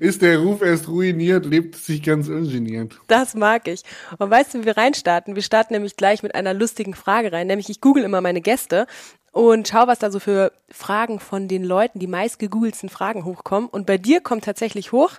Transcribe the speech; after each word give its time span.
Ist 0.00 0.22
der 0.22 0.38
Ruf 0.38 0.62
erst 0.62 0.88
ruiniert, 0.88 1.44
lebt 1.44 1.74
es 1.74 1.86
sich 1.86 2.02
ganz 2.02 2.28
ungeniert. 2.28 3.00
Das 3.08 3.34
mag 3.34 3.66
ich. 3.66 3.82
Und 4.18 4.30
weißt 4.30 4.54
du, 4.54 4.60
wie 4.60 4.64
wir 4.66 4.76
reinstarten? 4.76 5.34
Wir 5.34 5.42
starten 5.42 5.74
nämlich 5.74 5.96
gleich 5.96 6.22
mit 6.22 6.34
einer 6.34 6.54
lustigen 6.54 6.94
Frage 6.94 7.32
rein. 7.32 7.46
Nämlich, 7.46 7.68
ich 7.68 7.80
google 7.80 8.04
immer 8.04 8.20
meine 8.20 8.40
Gäste 8.40 8.86
und 9.32 9.68
schau, 9.68 9.86
was 9.86 9.98
da 9.98 10.10
so 10.10 10.20
für 10.20 10.52
Fragen 10.68 11.20
von 11.20 11.48
den 11.48 11.64
Leuten, 11.64 11.98
die 11.98 12.06
meist 12.06 12.38
gegoogelsten 12.38 12.88
Fragen 12.88 13.24
hochkommen. 13.24 13.68
Und 13.68 13.86
bei 13.86 13.98
dir 13.98 14.20
kommt 14.20 14.44
tatsächlich 14.44 14.92
hoch 14.92 15.12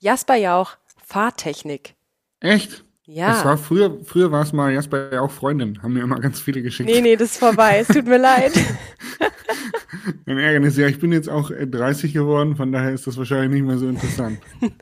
Jasper 0.00 0.36
Jauch, 0.36 0.76
Fahrtechnik. 1.04 1.94
Echt? 2.40 2.84
Ja. 3.10 3.38
Es 3.38 3.44
war 3.46 3.56
früher, 3.56 4.04
früher 4.04 4.30
war 4.30 4.42
es 4.42 4.52
mal 4.52 4.70
Jasper 4.70 5.14
Jauch 5.14 5.30
Freundin, 5.30 5.82
haben 5.82 5.94
mir 5.94 6.02
immer 6.02 6.20
ganz 6.20 6.42
viele 6.42 6.60
geschickt. 6.60 6.90
Nee, 6.90 7.00
nee, 7.00 7.16
das 7.16 7.30
ist 7.32 7.38
vorbei. 7.38 7.78
Es 7.78 7.88
tut 7.88 8.06
mir 8.06 8.18
leid. 8.18 8.52
Ein 10.26 10.36
Ärgernis, 10.36 10.76
ja, 10.76 10.88
ich 10.88 10.98
bin 10.98 11.10
jetzt 11.12 11.30
auch 11.30 11.50
30 11.50 12.12
geworden, 12.12 12.56
von 12.56 12.70
daher 12.70 12.92
ist 12.92 13.06
das 13.06 13.16
wahrscheinlich 13.16 13.50
nicht 13.50 13.66
mehr 13.66 13.78
so 13.78 13.88
interessant. 13.88 14.40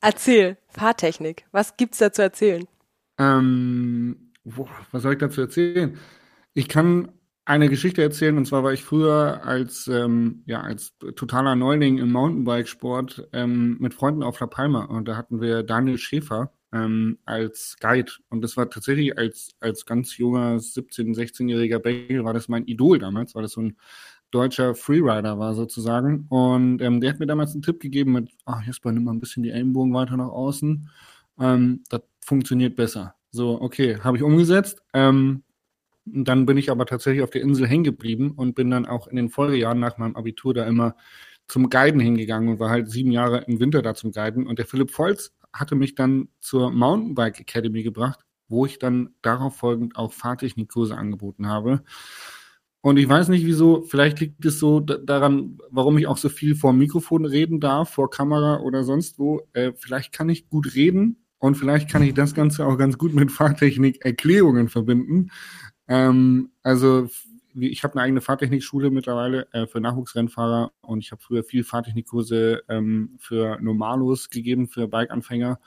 Erzähl, 0.00 0.56
Fahrtechnik. 0.68 1.44
Was 1.52 1.76
gibt's 1.76 1.98
da 1.98 2.10
zu 2.10 2.22
erzählen? 2.22 2.66
Ähm, 3.18 4.32
boah, 4.44 4.70
was 4.90 5.02
soll 5.02 5.12
ich 5.12 5.18
dazu 5.18 5.42
erzählen? 5.42 5.98
Ich 6.54 6.66
kann 6.66 7.12
eine 7.44 7.68
Geschichte 7.68 8.00
erzählen, 8.00 8.38
und 8.38 8.46
zwar 8.46 8.64
war 8.64 8.72
ich 8.72 8.84
früher 8.84 9.42
als, 9.44 9.86
ähm, 9.86 10.44
ja, 10.46 10.62
als 10.62 10.96
totaler 11.14 11.56
Neuling 11.56 11.98
im 11.98 12.10
Mountainbikesport 12.10 13.28
ähm, 13.34 13.76
mit 13.80 13.92
Freunden 13.92 14.22
auf 14.22 14.40
La 14.40 14.46
Palma 14.46 14.84
und 14.86 15.08
da 15.08 15.16
hatten 15.18 15.42
wir 15.42 15.62
Daniel 15.62 15.98
Schäfer 15.98 16.52
ähm, 16.72 17.18
als 17.24 17.76
Guide 17.80 18.12
und 18.28 18.42
das 18.42 18.56
war 18.56 18.68
tatsächlich 18.70 19.16
als, 19.16 19.56
als 19.60 19.86
ganz 19.86 20.16
junger 20.18 20.56
17-, 20.56 21.14
16-jähriger 21.16 21.78
Belgier 21.78 22.24
war 22.24 22.34
das 22.34 22.48
mein 22.48 22.66
Idol 22.66 22.98
damals, 22.98 23.34
weil 23.34 23.42
das 23.42 23.52
so 23.52 23.62
ein 23.62 23.76
deutscher 24.30 24.74
Freerider 24.74 25.38
war 25.38 25.54
sozusagen 25.54 26.26
und 26.28 26.82
ähm, 26.82 27.00
der 27.00 27.10
hat 27.10 27.20
mir 27.20 27.26
damals 27.26 27.52
einen 27.52 27.62
Tipp 27.62 27.80
gegeben 27.80 28.12
mit, 28.12 28.30
ach 28.44 28.62
Jesper, 28.66 28.92
nimm 28.92 29.04
mal 29.04 29.12
ein 29.12 29.20
bisschen 29.20 29.42
die 29.42 29.50
Ellenbogen 29.50 29.94
weiter 29.94 30.16
nach 30.16 30.28
außen, 30.28 30.90
ähm, 31.40 31.84
das 31.88 32.02
funktioniert 32.20 32.76
besser. 32.76 33.14
So, 33.30 33.60
okay, 33.60 33.98
habe 34.00 34.16
ich 34.16 34.22
umgesetzt. 34.22 34.82
Ähm, 34.92 35.42
dann 36.04 36.46
bin 36.46 36.56
ich 36.56 36.70
aber 36.70 36.86
tatsächlich 36.86 37.22
auf 37.22 37.30
der 37.30 37.42
Insel 37.42 37.66
hängen 37.66 37.84
geblieben 37.84 38.32
und 38.32 38.54
bin 38.54 38.70
dann 38.70 38.86
auch 38.86 39.06
in 39.08 39.16
den 39.16 39.28
Folgejahren 39.28 39.78
nach 39.78 39.98
meinem 39.98 40.16
Abitur 40.16 40.54
da 40.54 40.64
immer 40.66 40.96
zum 41.46 41.70
Guiden 41.70 42.00
hingegangen 42.00 42.48
und 42.48 42.60
war 42.60 42.70
halt 42.70 42.90
sieben 42.90 43.10
Jahre 43.10 43.44
im 43.46 43.60
Winter 43.60 43.82
da 43.82 43.94
zum 43.94 44.12
Guiden. 44.12 44.46
Und 44.46 44.58
der 44.58 44.66
Philipp 44.66 44.90
Volz 44.90 45.34
hatte 45.58 45.74
mich 45.74 45.94
dann 45.94 46.28
zur 46.40 46.70
Mountainbike 46.70 47.40
Academy 47.40 47.82
gebracht, 47.82 48.20
wo 48.48 48.66
ich 48.66 48.78
dann 48.78 49.10
darauf 49.22 49.56
folgend 49.56 49.96
auch 49.96 50.12
Fahrtechnikkurse 50.12 50.96
angeboten 50.96 51.48
habe. 51.48 51.82
Und 52.80 52.96
ich 52.96 53.08
weiß 53.08 53.28
nicht 53.28 53.44
wieso, 53.44 53.82
vielleicht 53.82 54.20
liegt 54.20 54.44
es 54.44 54.58
so 54.60 54.80
daran, 54.80 55.58
warum 55.70 55.98
ich 55.98 56.06
auch 56.06 56.16
so 56.16 56.28
viel 56.28 56.54
vor 56.54 56.72
Mikrofon 56.72 57.24
reden 57.24 57.60
darf, 57.60 57.90
vor 57.90 58.08
Kamera 58.08 58.60
oder 58.60 58.84
sonst 58.84 59.18
wo. 59.18 59.42
Äh, 59.52 59.72
vielleicht 59.76 60.12
kann 60.12 60.28
ich 60.28 60.48
gut 60.48 60.74
reden 60.74 61.16
und 61.38 61.56
vielleicht 61.56 61.90
kann 61.90 62.02
ich 62.02 62.14
das 62.14 62.34
Ganze 62.34 62.66
auch 62.66 62.78
ganz 62.78 62.96
gut 62.96 63.14
mit 63.14 63.32
Fahrtechnik-Erklärungen 63.32 64.68
verbinden. 64.68 65.30
Ähm, 65.88 66.50
also 66.62 67.08
ich 67.60 67.84
habe 67.84 67.94
eine 67.94 68.02
eigene 68.02 68.20
Fahrtechnikschule 68.20 68.90
mittlerweile 68.90 69.48
äh, 69.52 69.66
für 69.66 69.80
Nachwuchsrennfahrer 69.80 70.72
und 70.80 71.00
ich 71.00 71.12
habe 71.12 71.22
früher 71.22 71.44
viel 71.44 71.64
Fahrtechnikkurse 71.64 72.62
ähm, 72.68 73.16
für 73.18 73.58
Normalos 73.60 74.30
gegeben, 74.30 74.68
für 74.68 74.88
Bike-Anfänger 74.88 75.58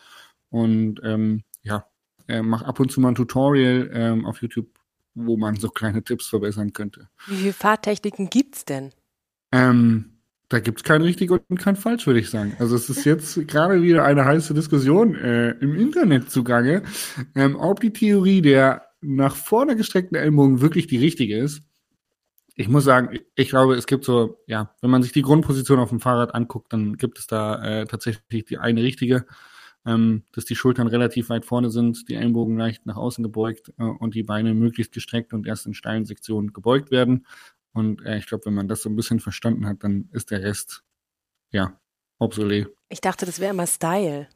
und 0.50 1.00
ähm, 1.04 1.44
ja, 1.64 1.86
äh, 2.28 2.42
mache 2.42 2.66
ab 2.66 2.80
und 2.80 2.92
zu 2.92 3.02
mal 3.02 3.10
ein 3.10 3.16
Tutorial 3.16 3.90
ähm, 3.94 4.26
auf 4.26 4.42
YouTube, 4.42 4.70
wo 5.14 5.38
man 5.38 5.56
so 5.56 5.70
kleine 5.70 6.04
Tipps 6.04 6.28
verbessern 6.28 6.74
könnte. 6.74 7.10
Wie 7.28 7.36
viele 7.36 7.54
Fahrtechniken 7.54 8.30
gibt's 8.30 8.66
denn? 8.66 8.92
Ähm, 9.52 10.18
da 10.50 10.60
gibt's 10.60 10.84
kein 10.84 11.02
richtig 11.02 11.32
und 11.32 11.60
kein 11.60 11.78
falsch, 11.78 12.08
würde 12.08 12.20
ich 12.20 12.30
sagen. 12.30 12.56
Also 12.60 12.76
es 12.76 12.90
ist 12.90 13.06
jetzt 13.06 13.36
gerade 13.48 13.82
wieder 13.82 14.04
eine 14.04 14.26
heiße 14.26 14.54
Diskussion 14.54 15.16
äh, 15.16 15.52
im 15.52 15.76
Internet 15.76 16.30
zugange, 16.30 16.84
ähm, 17.36 17.56
ob 17.56 17.80
die 17.80 17.94
Theorie 17.94 18.42
der 18.42 18.88
nach 19.02 19.36
vorne 19.36 19.76
gestreckten 19.76 20.18
Ellbogen 20.18 20.62
wirklich 20.62 20.88
die 20.88 20.98
richtige 20.98 21.38
ist. 21.38 21.64
Ich 22.62 22.70
muss 22.70 22.84
sagen, 22.84 23.18
ich 23.34 23.50
glaube, 23.50 23.74
es 23.74 23.88
gibt 23.88 24.06
so, 24.06 24.38
ja, 24.46 24.76
wenn 24.82 24.92
man 24.92 25.02
sich 25.02 25.12
die 25.12 25.24
Grundposition 25.24 25.80
auf 25.80 25.90
dem 25.90 26.00
Fahrrad 26.00 26.36
anguckt, 26.36 26.72
dann 26.72 26.96
gibt 26.96 27.18
es 27.18 27.26
da 27.26 27.56
äh, 27.64 27.88
tatsächlich 27.88 28.46
die 28.46 28.60
eine 28.60 28.84
richtige, 28.84 29.26
ähm, 29.84 30.26
dass 30.32 30.46
die 30.46 30.56
Schultern 30.56 30.86
relativ 30.86 31.30
weit 31.30 31.44
vorne 31.44 31.72
sind, 31.72 32.08
die 32.08 32.14
Ellenbogen 32.14 32.56
leicht 32.56 32.86
nach 32.86 32.98
außen 32.98 33.24
gebeugt 33.24 33.74
äh, 33.80 33.84
und 33.84 34.14
die 34.14 34.22
Beine 34.22 34.54
möglichst 34.54 34.94
gestreckt 34.94 35.34
und 35.34 35.48
erst 35.48 35.66
in 35.66 35.74
steilen 35.74 36.06
Sektionen 36.06 36.54
gebeugt 36.54 36.92
werden. 36.92 37.26
Und 37.74 38.06
äh, 38.06 38.20
ich 38.20 38.28
glaube, 38.28 38.46
wenn 38.46 38.54
man 38.54 38.68
das 38.68 38.84
so 38.84 38.90
ein 38.90 38.96
bisschen 38.96 39.20
verstanden 39.20 39.66
hat, 39.66 39.84
dann 39.84 40.10
ist 40.12 40.30
der 40.30 40.44
Rest, 40.44 40.84
ja, 41.50 41.80
obsolet. 42.20 42.68
Ich 42.90 43.02
dachte, 43.02 43.26
das 43.26 43.40
wäre 43.40 43.56
immer 43.56 43.66
Style. 43.66 44.28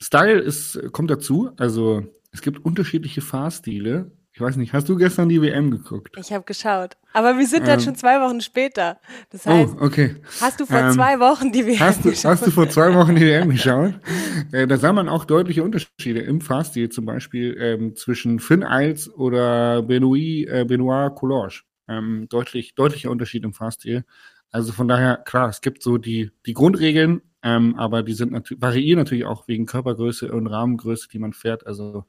Style 0.00 0.40
ist, 0.40 0.80
kommt 0.92 1.10
dazu. 1.10 1.50
Also 1.58 2.02
es 2.30 2.40
gibt 2.40 2.64
unterschiedliche 2.64 3.20
Fahrstile. 3.20 4.10
Ich 4.34 4.40
weiß 4.40 4.56
nicht, 4.56 4.72
hast 4.72 4.88
du 4.88 4.96
gestern 4.96 5.28
die 5.28 5.42
WM 5.42 5.70
geguckt? 5.70 6.16
Ich 6.18 6.32
habe 6.32 6.44
geschaut. 6.44 6.96
Aber 7.12 7.36
wir 7.36 7.46
sind 7.46 7.60
ähm, 7.60 7.66
dann 7.66 7.80
schon 7.80 7.94
zwei 7.96 8.18
Wochen 8.22 8.40
später. 8.40 8.98
Das 9.28 9.44
heißt, 9.44 9.76
oh, 9.78 9.84
okay. 9.84 10.16
hast 10.40 10.58
du 10.58 10.64
vor 10.64 10.78
ähm, 10.78 10.92
zwei 10.92 11.20
Wochen 11.20 11.52
die 11.52 11.66
WM 11.66 11.80
hast 11.80 12.02
du, 12.02 12.10
geschaut? 12.10 12.32
Hast 12.32 12.46
du 12.46 12.50
vor 12.50 12.66
zwei 12.70 12.94
Wochen 12.94 13.14
die 13.14 13.26
WM 13.26 13.50
geschaut? 13.50 13.94
äh, 14.52 14.66
da 14.66 14.78
sah 14.78 14.94
man 14.94 15.10
auch 15.10 15.26
deutliche 15.26 15.62
Unterschiede 15.62 16.20
im 16.20 16.40
Fahrstil, 16.40 16.88
zum 16.88 17.04
Beispiel 17.04 17.56
ähm, 17.60 17.94
zwischen 17.94 18.38
Finn 18.38 18.64
Eils 18.64 19.12
oder 19.12 19.82
Benoit, 19.82 20.48
äh, 20.48 20.64
Benoit 20.66 21.14
Collage. 21.14 21.64
Ähm, 21.86 22.26
deutlich, 22.30 22.74
deutlicher 22.74 23.10
Unterschied 23.10 23.44
im 23.44 23.52
Fahrstil. 23.52 24.04
Also 24.50 24.72
von 24.72 24.88
daher, 24.88 25.18
klar, 25.18 25.50
es 25.50 25.60
gibt 25.60 25.82
so 25.82 25.98
die, 25.98 26.30
die 26.46 26.54
Grundregeln, 26.54 27.20
ähm, 27.42 27.74
aber 27.76 28.02
die 28.02 28.14
sind 28.14 28.32
natürlich, 28.32 28.62
variieren 28.62 28.98
natürlich 28.98 29.24
auch 29.24 29.48
wegen 29.48 29.66
Körpergröße 29.66 30.32
und 30.32 30.46
Rahmengröße, 30.46 31.08
die 31.08 31.18
man 31.18 31.32
fährt. 31.32 31.66
Also 31.66 32.04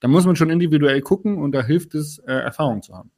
da 0.00 0.08
muss 0.08 0.24
man 0.24 0.36
schon 0.36 0.50
individuell 0.50 1.00
gucken 1.00 1.38
und 1.38 1.52
da 1.52 1.62
hilft 1.62 1.94
es, 1.94 2.18
äh, 2.20 2.32
Erfahrung 2.32 2.82
zu 2.82 2.94
haben. 2.94 3.10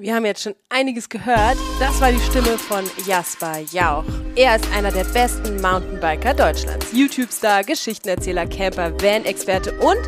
Wir 0.00 0.14
haben 0.14 0.24
jetzt 0.24 0.42
schon 0.42 0.54
einiges 0.68 1.08
gehört. 1.08 1.56
Das 1.80 2.00
war 2.00 2.12
die 2.12 2.20
Stimme 2.20 2.56
von 2.56 2.84
Jasper 3.04 3.58
Jauch. 3.72 4.04
Er 4.36 4.56
ist 4.56 4.72
einer 4.72 4.92
der 4.92 5.04
besten 5.04 5.60
Mountainbiker 5.60 6.34
Deutschlands. 6.34 6.92
YouTube-Star, 6.92 7.64
Geschichtenerzähler, 7.64 8.46
Camper, 8.46 8.92
Van-Experte 8.92 9.72
und 9.80 9.98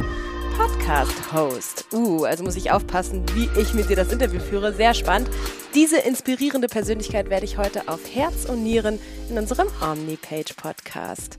Podcast-Host. 0.60 1.86
Uh, 1.90 2.24
also 2.24 2.44
muss 2.44 2.54
ich 2.54 2.70
aufpassen, 2.70 3.22
wie 3.34 3.48
ich 3.58 3.72
mit 3.72 3.88
dir 3.88 3.96
das 3.96 4.12
Interview 4.12 4.40
führe. 4.40 4.74
Sehr 4.74 4.92
spannend. 4.92 5.30
Diese 5.74 5.96
inspirierende 5.96 6.68
Persönlichkeit 6.68 7.30
werde 7.30 7.46
ich 7.46 7.56
heute 7.56 7.88
auf 7.88 8.00
Herz 8.12 8.44
und 8.44 8.62
Nieren 8.62 8.98
in 9.30 9.38
unserem 9.38 9.68
Omnipage-Podcast 9.80 11.38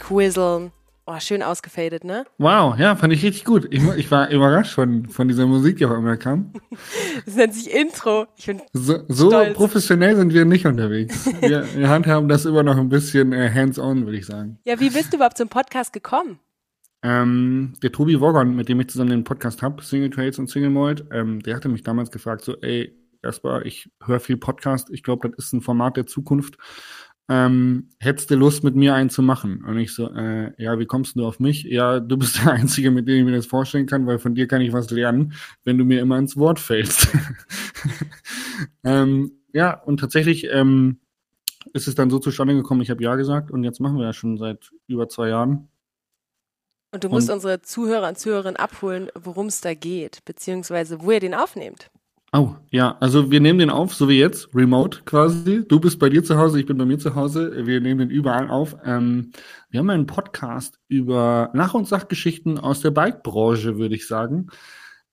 quizzeln. 0.00 0.72
Oh, 1.06 1.14
schön 1.20 1.44
ausgefadet, 1.44 2.02
ne? 2.02 2.24
Wow, 2.38 2.76
ja, 2.76 2.96
fand 2.96 3.12
ich 3.12 3.22
richtig 3.22 3.44
gut. 3.44 3.68
Ich, 3.70 3.84
ich 3.96 4.10
war 4.10 4.30
überrascht 4.30 4.72
von, 4.72 5.08
von 5.08 5.28
dieser 5.28 5.46
Musik, 5.46 5.76
die 5.76 5.86
auch 5.86 5.96
immer 5.96 6.16
kam. 6.16 6.52
Das 7.24 7.36
nennt 7.36 7.54
sich 7.54 7.72
Intro. 7.72 8.26
Ich 8.34 8.46
bin 8.46 8.60
so, 8.72 8.98
so 9.06 9.30
professionell 9.54 10.16
sind 10.16 10.34
wir 10.34 10.44
nicht 10.44 10.66
unterwegs. 10.66 11.30
Wir, 11.40 11.64
wir 11.76 11.88
handhaben 11.88 12.28
das 12.28 12.44
immer 12.44 12.64
noch 12.64 12.76
ein 12.76 12.88
bisschen 12.88 13.32
äh, 13.32 13.48
hands-on, 13.48 14.06
würde 14.06 14.18
ich 14.18 14.26
sagen. 14.26 14.58
Ja, 14.64 14.80
wie 14.80 14.90
bist 14.90 15.12
du 15.12 15.18
überhaupt 15.18 15.38
zum 15.38 15.48
Podcast 15.48 15.92
gekommen? 15.92 16.40
Ähm, 17.02 17.74
der 17.82 17.92
Tobi 17.92 18.20
Wogon, 18.20 18.56
mit 18.56 18.68
dem 18.68 18.80
ich 18.80 18.88
zusammen 18.88 19.10
den 19.10 19.24
Podcast 19.24 19.62
habe, 19.62 19.82
Single 19.82 20.10
Trails 20.10 20.38
und 20.38 20.48
Single 20.48 20.70
Mold, 20.70 21.06
ähm, 21.12 21.40
der 21.40 21.56
hatte 21.56 21.68
mich 21.68 21.82
damals 21.82 22.10
gefragt, 22.10 22.44
so, 22.44 22.56
ey, 22.60 22.96
erstmal, 23.22 23.66
ich 23.66 23.90
höre 24.02 24.20
viel 24.20 24.36
Podcast, 24.36 24.90
ich 24.90 25.02
glaube, 25.02 25.30
das 25.30 25.46
ist 25.46 25.52
ein 25.52 25.60
Format 25.60 25.96
der 25.96 26.06
Zukunft. 26.06 26.56
Ähm, 27.28 27.90
hättest 27.98 28.30
du 28.30 28.36
Lust, 28.36 28.62
mit 28.62 28.76
mir 28.76 28.94
einen 28.94 29.10
zu 29.10 29.20
machen? 29.20 29.64
Und 29.64 29.78
ich 29.78 29.92
so, 29.92 30.08
äh, 30.14 30.52
ja, 30.62 30.78
wie 30.78 30.86
kommst 30.86 31.16
du 31.16 31.26
auf 31.26 31.40
mich? 31.40 31.64
Ja, 31.64 31.98
du 31.98 32.16
bist 32.16 32.38
der 32.38 32.52
Einzige, 32.52 32.90
mit 32.90 33.08
dem 33.08 33.18
ich 33.18 33.24
mir 33.24 33.36
das 33.36 33.46
vorstellen 33.46 33.86
kann, 33.86 34.06
weil 34.06 34.18
von 34.18 34.34
dir 34.34 34.46
kann 34.46 34.60
ich 34.60 34.72
was 34.72 34.90
lernen, 34.90 35.32
wenn 35.64 35.76
du 35.76 35.84
mir 35.84 36.00
immer 36.00 36.18
ins 36.18 36.36
Wort 36.36 36.60
fällst. 36.60 37.08
ähm, 38.84 39.32
ja, 39.52 39.74
und 39.74 39.98
tatsächlich 39.98 40.46
ähm, 40.52 41.00
ist 41.72 41.88
es 41.88 41.96
dann 41.96 42.10
so 42.10 42.20
zustande 42.20 42.54
gekommen, 42.54 42.80
ich 42.82 42.90
habe 42.90 43.02
Ja 43.02 43.16
gesagt 43.16 43.50
und 43.50 43.64
jetzt 43.64 43.80
machen 43.80 43.98
wir 43.98 44.04
ja 44.04 44.12
schon 44.12 44.38
seit 44.38 44.70
über 44.86 45.08
zwei 45.08 45.28
Jahren. 45.28 45.68
Und 46.96 47.04
du 47.04 47.10
musst 47.10 47.28
und, 47.28 47.34
unsere 47.34 47.60
Zuhörer 47.60 48.08
und 48.08 48.18
Zuhörerinnen 48.18 48.56
abholen, 48.56 49.10
worum 49.14 49.46
es 49.46 49.60
da 49.60 49.74
geht, 49.74 50.24
beziehungsweise 50.24 51.02
wo 51.02 51.10
ihr 51.10 51.20
den 51.20 51.34
aufnehmt. 51.34 51.90
Oh, 52.32 52.54
ja, 52.70 52.96
also 53.00 53.30
wir 53.30 53.40
nehmen 53.40 53.58
den 53.58 53.68
auf, 53.68 53.94
so 53.94 54.08
wie 54.08 54.18
jetzt, 54.18 54.48
remote 54.54 55.02
quasi. 55.04 55.62
Du 55.68 55.78
bist 55.78 55.98
bei 55.98 56.08
dir 56.08 56.24
zu 56.24 56.38
Hause, 56.38 56.58
ich 56.58 56.64
bin 56.64 56.78
bei 56.78 56.86
mir 56.86 56.98
zu 56.98 57.14
Hause. 57.14 57.66
Wir 57.66 57.82
nehmen 57.82 58.00
den 58.00 58.10
überall 58.10 58.48
auf. 58.48 58.76
Ähm, 58.82 59.32
wir 59.68 59.80
haben 59.80 59.90
einen 59.90 60.06
Podcast 60.06 60.78
über 60.88 61.50
Nach- 61.52 61.74
und 61.74 61.86
Sachgeschichten 61.86 62.58
aus 62.58 62.80
der 62.80 62.92
Bike-Branche, 62.92 63.76
würde 63.76 63.94
ich 63.94 64.06
sagen. 64.06 64.46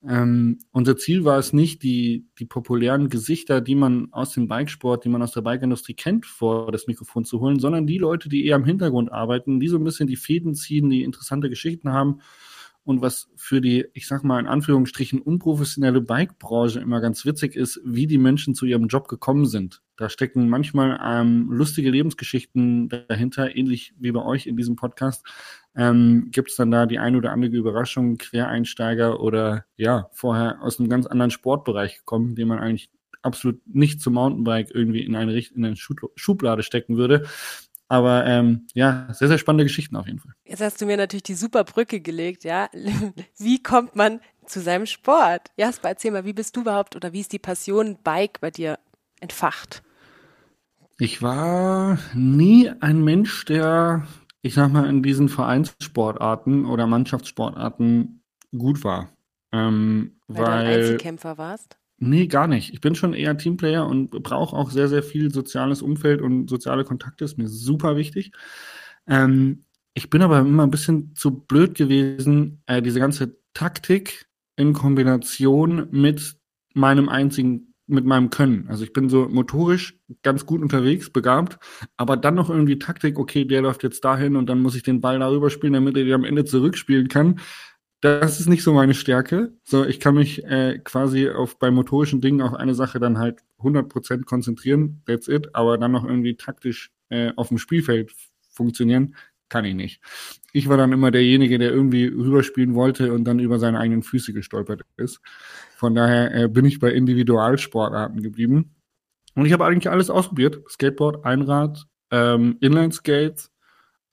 Ähm, 0.08 0.60
unser 0.72 0.98
Ziel 0.98 1.24
war 1.24 1.40
es 1.40 1.54
nicht, 1.54 1.82
die, 1.82 2.28
die 2.38 2.46
populären 2.46 3.10
Gesichter, 3.10 3.62
die 3.62 3.76
man 3.76 4.10
aus 4.12 4.32
dem 4.34 4.48
Bikesport, 4.48 5.06
die 5.06 5.10
man 5.10 5.22
aus 5.22 5.32
der 5.32 5.42
Bikeindustrie 5.42 5.94
kennt, 5.94 6.26
vor 6.26 6.72
das 6.72 6.88
Mikrofon 6.88 7.24
zu 7.24 7.40
holen, 7.40 7.60
sondern 7.60 7.88
die 7.88 7.98
Leute, 7.98 8.28
die 8.28 8.46
eher 8.46 8.58
im 8.58 8.66
Hintergrund 8.66 9.12
arbeiten, 9.12 9.60
die 9.60 9.70
so 9.70 9.78
ein 9.78 9.84
bisschen 9.84 10.08
die 10.08 10.18
Fäden 10.18 10.56
ziehen, 10.56 10.90
die 10.90 11.04
interessante 11.04 11.50
Geschichten 11.50 11.94
haben 11.94 12.20
und 12.86 13.02
was 13.02 13.30
für 13.36 13.62
die, 13.62 13.86
ich 13.94 14.08
sag 14.08 14.24
mal 14.24 14.40
in 14.40 14.48
Anführungsstrichen, 14.48 15.22
unprofessionelle 15.22 16.02
Bikebranche 16.02 16.82
immer 16.82 17.00
ganz 17.00 17.26
witzig 17.26 17.56
ist, 17.56 17.80
wie 17.86 18.08
die 18.08 18.18
Menschen 18.18 18.56
zu 18.56 18.66
ihrem 18.66 18.88
Job 18.88 19.08
gekommen 19.08 19.46
sind. 19.46 19.82
Da 19.96 20.10
stecken 20.10 20.50
manchmal 20.50 21.00
ähm, 21.02 21.48
lustige 21.50 21.90
Lebensgeschichten 21.90 22.90
dahinter, 23.08 23.56
ähnlich 23.56 23.94
wie 24.00 24.12
bei 24.12 24.22
euch 24.22 24.48
in 24.48 24.58
diesem 24.58 24.76
Podcast. 24.76 25.26
Ähm, 25.76 26.30
Gibt 26.32 26.52
es 26.52 26.56
dann 26.56 26.72
da 26.72 26.86
die 26.86 27.00
ein 27.00 27.16
oder 27.16 27.32
andere 27.32 27.56
Überraschung, 27.56 28.18
Quereinsteiger 28.18 29.20
oder 29.20 29.66
ja, 29.76 30.10
vorher 30.14 30.62
aus 30.62 30.80
einem 30.80 30.90
ganz 30.90 31.08
anderen 31.08 31.32
Sportbereich 31.32 31.98
gekommen, 31.98 32.36
den 32.36 32.48
man 32.48 32.60
eigentlich 32.60 32.90
absolut 33.22 33.62
nicht 33.66 34.02
zum 34.02 34.14
Mountainbike 34.14 34.70
irgendwie 34.74 35.04
in 35.04 35.16
eine, 35.16 35.38
in 35.40 35.66
eine 35.66 35.76
Schublade 35.76 36.64
stecken 36.64 36.98
würde. 36.98 37.26
Aber 37.88 38.26
ähm, 38.26 38.68
ja, 38.74 39.08
sehr, 39.12 39.28
sehr 39.28 39.38
spannende 39.38 39.66
Geschichten 39.66 39.96
auf 39.96 40.08
jeden 40.08 40.20
Fall. 40.20 40.34
Jetzt 40.46 40.62
hast 40.62 40.82
du 40.82 40.86
mir 40.86 40.98
natürlich 40.98 41.24
die 41.24 41.36
super 41.36 41.64
Brücke 41.64 42.00
gelegt, 42.00 42.44
ja. 42.44 42.70
Wie 43.38 43.62
kommt 43.62 43.96
man 43.96 44.20
zu 44.46 44.62
seinem 44.62 44.86
Sport? 44.86 45.50
Jasper, 45.58 45.90
erzähl 45.90 46.12
mal, 46.12 46.26
wie 46.26 46.34
bist 46.34 46.56
du 46.56 46.62
überhaupt 46.62 46.96
oder 46.96 47.14
wie 47.14 47.22
ist 47.22 47.32
die 47.32 47.40
Passion 47.40 47.98
Bike 48.04 48.42
bei 48.42 48.52
dir 48.52 48.80
entfacht? 49.20 49.84
Ich 51.00 51.22
war 51.22 51.98
nie 52.14 52.72
ein 52.80 53.04
Mensch, 53.04 53.46
der, 53.46 54.08
ich 54.44 54.54
sag 54.54 54.72
mal, 54.72 54.88
in 54.88 55.02
diesen 55.02 55.30
Vereinssportarten 55.30 56.66
oder 56.66 56.86
Mannschaftssportarten 56.86 58.22
gut 58.56 58.84
war. 58.84 59.10
Ähm, 59.52 60.20
weil, 60.28 60.44
weil 60.44 60.46
du 60.46 60.52
ein 60.52 60.68
Einzelkämpfer 60.68 61.38
warst? 61.38 61.78
Nee, 61.98 62.28
gar 62.28 62.48
nicht. 62.48 62.74
Ich 62.74 62.82
bin 62.82 62.96
schon 62.96 63.14
eher 63.14 63.38
Teamplayer 63.38 63.88
und 63.88 64.12
brauche 64.12 64.56
auch 64.56 64.70
sehr, 64.70 64.90
sehr 64.90 65.02
viel 65.02 65.32
soziales 65.32 65.82
Umfeld 65.82 66.22
und 66.22 66.50
soziale 66.50 66.84
Kontakte. 66.84 67.24
Ist 67.24 67.38
mir 67.38 67.48
super 67.48 67.96
wichtig. 67.96 68.34
Ähm, 69.08 69.64
ich 69.94 70.10
bin 70.10 70.22
aber 70.22 70.40
immer 70.40 70.64
ein 70.64 70.72
bisschen 70.72 71.16
zu 71.16 71.32
blöd 71.32 71.76
gewesen, 71.76 72.62
äh, 72.66 72.82
diese 72.82 73.00
ganze 73.00 73.38
Taktik 73.54 74.28
in 74.58 74.74
Kombination 74.74 75.88
mit 75.92 76.36
meinem 76.74 77.08
einzigen, 77.08 77.73
mit 77.94 78.06
meinem 78.06 78.30
Können. 78.30 78.68
Also 78.68 78.84
ich 78.84 78.92
bin 78.92 79.10
so 79.10 79.30
motorisch 79.30 79.98
ganz 80.22 80.46
gut 80.46 80.62
unterwegs, 80.62 81.10
begabt, 81.10 81.58
aber 81.96 82.18
dann 82.18 82.36
noch 82.36 82.50
irgendwie 82.50 82.80
Taktik, 82.80 83.18
okay, 83.18 83.46
der 83.46 83.62
läuft 83.62 83.84
jetzt 83.84 84.04
dahin 84.04 84.36
und 84.36 84.48
dann 84.48 84.62
muss 84.62 84.76
ich 84.76 84.84
den 84.84 85.00
Ball 85.02 85.20
darüber 85.20 85.50
spielen, 85.50 85.74
damit 85.74 85.96
er 85.96 86.04
die 86.04 86.14
am 86.14 86.26
Ende 86.26 86.46
zurückspielen 86.46 87.08
kann 87.08 87.40
das 88.04 88.42
ist 88.42 88.48
nicht 88.48 88.64
so 88.64 88.74
meine 88.74 88.94
Stärke. 88.94 89.54
So, 89.64 89.86
ich 89.86 90.02
kann 90.02 90.16
mich 90.16 90.44
äh, 90.44 90.80
quasi 90.80 91.30
auf 91.30 91.58
bei 91.58 91.72
motorischen 91.72 92.20
Dingen 92.20 92.42
auf 92.42 92.54
eine 92.54 92.76
Sache 92.76 93.00
dann 93.00 93.18
halt 93.18 93.40
100% 93.60 94.26
konzentrieren, 94.26 95.02
that's 95.06 95.30
it, 95.30 95.56
aber 95.56 95.78
dann 95.78 95.94
noch 95.94 96.04
irgendwie 96.04 96.36
taktisch 96.36 96.92
äh, 97.08 97.32
auf 97.38 97.48
dem 97.48 97.58
Spielfeld 97.58 98.14
funktionieren, 98.52 99.16
kann 99.54 99.66
ich 99.66 99.76
nicht. 99.76 100.02
Ich 100.52 100.68
war 100.68 100.78
dann 100.78 100.92
immer 100.92 101.12
derjenige, 101.12 101.60
der 101.60 101.70
irgendwie 101.70 102.06
rüberspielen 102.08 102.74
wollte 102.74 103.14
und 103.14 103.24
dann 103.24 103.38
über 103.38 103.60
seine 103.60 103.80
eigenen 103.80 104.02
Füße 104.02 104.34
gestolpert 104.34 104.82
ist. 104.98 105.22
Von 105.76 105.94
daher 105.94 106.34
äh, 106.34 106.48
bin 106.48 106.66
ich 106.66 106.80
bei 106.80 106.92
Individualsportarten 106.92 108.24
geblieben. 108.24 108.74
Und 109.36 109.46
ich 109.46 109.54
habe 109.54 109.66
eigentlich 109.66 109.92
alles 109.92 110.10
ausprobiert. 110.10 110.64
Skateboard, 110.68 111.24
Einrad, 111.24 111.86
ähm, 112.10 112.58
Inline-Skates, 112.62 113.52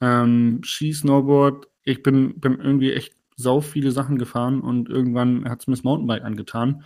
ähm, 0.02 0.60
Ski, 0.62 0.92
Snowboard. 0.92 1.68
Ich 1.84 2.02
bin, 2.02 2.38
bin 2.38 2.60
irgendwie 2.60 2.92
echt 2.92 3.14
sau 3.36 3.62
viele 3.62 3.92
Sachen 3.92 4.18
gefahren 4.18 4.60
und 4.60 4.90
irgendwann 4.90 5.48
hat 5.48 5.60
es 5.60 5.66
mir 5.68 5.74
das 5.74 5.84
Mountainbike 5.84 6.22
angetan, 6.22 6.84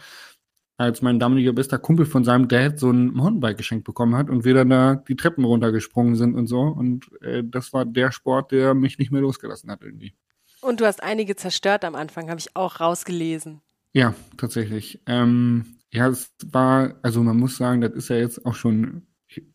als 0.77 1.03
mein 1.03 1.21
damaliger 1.21 1.53
bester 1.53 1.79
Kumpel 1.79 2.07
von 2.07 2.25
seinem 2.25 2.49
Dad 2.49 2.79
so 2.79 2.91
ein 2.91 3.13
Mountainbike 3.13 3.57
geschenkt 3.57 3.85
bekommen 3.85 4.17
hat 4.17 4.29
und 4.29 4.45
wir 4.45 4.55
dann 4.55 4.71
da 4.71 4.97
die 4.97 5.17
Treppen 5.17 5.45
runtergesprungen 5.45 6.17
sind 6.17 6.35
und 6.35 6.47
so. 6.47 6.61
Und 6.61 7.11
äh, 7.23 7.43
das 7.45 7.73
war 7.73 7.85
der 7.85 8.11
Sport, 8.11 8.53
der 8.53 8.75
mich 8.75 8.99
nicht 8.99 9.13
mehr 9.13 9.21
losgelassen 9.21 9.71
hat 9.71 9.83
irgendwie. 9.83 10.15
Und 10.61 10.81
du 10.81 10.87
hast 10.87 11.03
einige 11.03 11.37
zerstört 11.37 11.85
am 11.85 11.95
Anfang, 11.95 12.29
habe 12.31 12.41
ich 12.41 12.57
auch 12.57 12.81
rausgelesen. 12.81 13.61
Ja, 13.93 14.15
tatsächlich. 14.37 15.01
Ähm, 15.07 15.77
ja, 15.93 16.09
es 16.09 16.33
war, 16.45 16.99
also 17.03 17.23
man 17.23 17.37
muss 17.37 17.57
sagen, 17.57 17.81
das 17.81 17.93
ist 17.93 18.09
ja 18.09 18.17
jetzt 18.17 18.45
auch 18.45 18.55
schon 18.55 19.07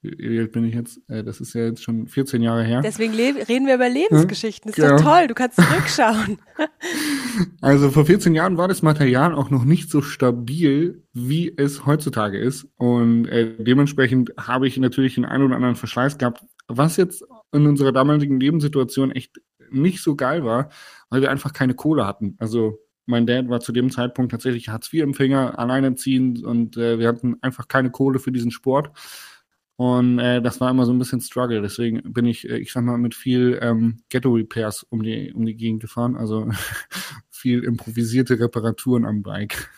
wie 0.01 0.39
alt 0.39 0.51
bin 0.51 0.65
ich 0.65 0.75
jetzt? 0.75 0.99
Äh, 1.07 1.23
das 1.23 1.39
ist 1.41 1.53
ja 1.53 1.65
jetzt 1.65 1.83
schon 1.83 2.07
14 2.07 2.41
Jahre 2.41 2.63
her. 2.63 2.81
Deswegen 2.81 3.13
reden 3.13 3.67
wir 3.67 3.75
über 3.75 3.89
Lebensgeschichten. 3.89 4.71
Das 4.71 4.77
ist 4.77 4.83
ja. 4.83 4.97
doch 4.97 5.03
toll, 5.03 5.27
du 5.27 5.33
kannst 5.33 5.57
zurückschauen. 5.57 6.37
also 7.61 7.89
vor 7.89 8.05
14 8.05 8.35
Jahren 8.35 8.57
war 8.57 8.67
das 8.67 8.81
Material 8.81 9.33
auch 9.33 9.49
noch 9.49 9.65
nicht 9.65 9.89
so 9.89 10.01
stabil, 10.01 11.03
wie 11.13 11.53
es 11.55 11.85
heutzutage 11.85 12.39
ist. 12.39 12.67
Und 12.77 13.27
äh, 13.27 13.55
dementsprechend 13.57 14.31
habe 14.37 14.67
ich 14.67 14.77
natürlich 14.77 15.15
den 15.15 15.25
einen 15.25 15.45
oder 15.45 15.55
anderen 15.55 15.75
Verschleiß 15.75 16.17
gehabt, 16.17 16.43
was 16.67 16.97
jetzt 16.97 17.23
in 17.51 17.65
unserer 17.65 17.91
damaligen 17.91 18.39
Lebenssituation 18.39 19.11
echt 19.11 19.39
nicht 19.71 20.01
so 20.01 20.15
geil 20.15 20.43
war, 20.43 20.69
weil 21.09 21.21
wir 21.21 21.31
einfach 21.31 21.53
keine 21.53 21.73
Kohle 21.73 22.05
hatten. 22.05 22.35
Also 22.39 22.79
mein 23.05 23.25
Dad 23.25 23.49
war 23.49 23.59
zu 23.59 23.71
dem 23.71 23.89
Zeitpunkt 23.89 24.31
tatsächlich 24.31 24.69
Hartz-IV-Empfänger, 24.69 25.57
alleinerziehend 25.57 26.43
und 26.43 26.77
äh, 26.77 26.99
wir 26.99 27.07
hatten 27.07 27.37
einfach 27.41 27.67
keine 27.67 27.89
Kohle 27.89 28.19
für 28.19 28.31
diesen 28.31 28.51
Sport. 28.51 28.91
Und 29.79 30.19
äh, 30.19 30.41
das 30.41 30.59
war 30.59 30.69
immer 30.69 30.85
so 30.85 30.91
ein 30.91 30.99
bisschen 30.99 31.21
Struggle. 31.21 31.61
Deswegen 31.61 32.01
bin 32.11 32.25
ich, 32.25 32.49
äh, 32.49 32.57
ich 32.57 32.73
sag 32.73 32.83
mal, 32.83 32.97
mit 32.97 33.15
viel 33.15 33.57
ähm, 33.61 34.01
Ghetto-Repairs 34.09 34.83
um 34.89 35.01
die, 35.03 35.31
um 35.31 35.45
die 35.45 35.55
Gegend 35.55 35.79
gefahren. 35.79 36.17
Also 36.17 36.49
viel 37.29 37.63
improvisierte 37.63 38.37
Reparaturen 38.37 39.05
am 39.05 39.23
Bike. 39.23 39.69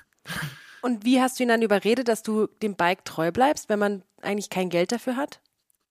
Und 0.82 1.06
wie 1.06 1.22
hast 1.22 1.38
du 1.38 1.44
ihn 1.44 1.50
dann 1.50 1.62
überredet, 1.62 2.08
dass 2.08 2.24
du 2.24 2.48
dem 2.64 2.76
Bike 2.76 3.06
treu 3.06 3.32
bleibst, 3.32 3.70
wenn 3.70 3.78
man 3.78 4.02
eigentlich 4.24 4.50
kein 4.50 4.70
Geld 4.70 4.92
dafür 4.92 5.18
hat? 5.18 5.40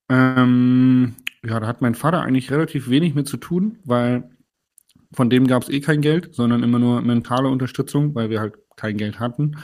Ähm, 0.08 1.14
ja, 1.46 1.60
da 1.60 1.68
hat 1.68 1.80
mein 1.80 1.94
Vater 1.94 2.20
eigentlich 2.22 2.50
relativ 2.50 2.90
wenig 2.90 3.14
mit 3.14 3.28
zu 3.28 3.36
tun, 3.36 3.78
weil 3.84 4.28
von 5.12 5.30
dem 5.30 5.46
gab 5.46 5.62
es 5.62 5.68
eh 5.68 5.78
kein 5.78 6.00
Geld, 6.00 6.34
sondern 6.34 6.64
immer 6.64 6.80
nur 6.80 7.00
mentale 7.00 7.46
Unterstützung, 7.46 8.12
weil 8.16 8.28
wir 8.28 8.40
halt 8.40 8.54
kein 8.74 8.96
Geld 8.96 9.20
hatten. 9.20 9.56